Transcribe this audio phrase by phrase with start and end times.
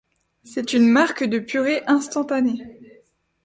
[0.43, 2.97] C'est une marque de purée instantanée.